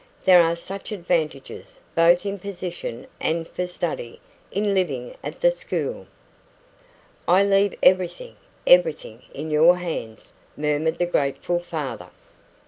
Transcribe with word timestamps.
There 0.25 0.41
are 0.41 0.55
such 0.55 0.91
advantages, 0.91 1.79
both 1.93 2.25
in 2.25 2.39
position 2.39 3.05
and 3.19 3.47
for 3.47 3.67
study, 3.67 4.19
in 4.51 4.73
living 4.73 5.13
at 5.23 5.41
the 5.41 5.51
school." 5.51 6.07
"I 7.27 7.43
leave 7.43 7.75
everything 7.83 8.35
everything, 8.65 9.21
in 9.31 9.51
your 9.51 9.77
hands," 9.77 10.33
murmured 10.57 10.97
the 10.97 11.05
grateful 11.05 11.59
father. 11.59 12.09